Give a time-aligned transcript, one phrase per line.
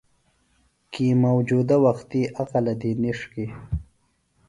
[0.93, 3.51] کی موجودہ وختی اقلہ دی نِݜکیۡ